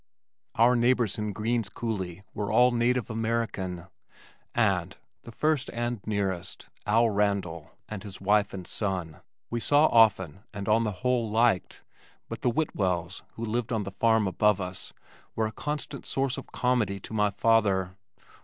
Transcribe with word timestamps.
Our 0.55 0.75
neighbors 0.75 1.19
in 1.19 1.31
Green's 1.31 1.69
Coulee 1.69 2.23
were 2.33 2.51
all 2.51 2.71
native 2.71 3.11
American. 3.11 3.85
The 4.55 4.89
first 5.31 5.69
and 5.73 5.99
nearest, 6.07 6.69
Al 6.87 7.11
Randal 7.11 7.69
and 7.87 8.01
his 8.01 8.19
wife 8.19 8.51
and 8.51 8.65
son, 8.65 9.21
we 9.51 9.59
saw 9.59 9.85
often 9.89 10.39
and 10.55 10.67
on 10.67 10.85
the 10.85 10.91
whole 11.05 11.29
liked, 11.29 11.83
but 12.27 12.41
the 12.41 12.49
Whitwells 12.49 13.21
who 13.33 13.45
lived 13.45 13.71
on 13.71 13.83
the 13.83 13.91
farm 13.91 14.25
above 14.25 14.59
us 14.59 14.91
were 15.35 15.45
a 15.45 15.51
constant 15.51 16.07
source 16.07 16.35
of 16.35 16.47
comedy 16.51 16.99
to 17.01 17.13
my 17.13 17.29
father. 17.29 17.95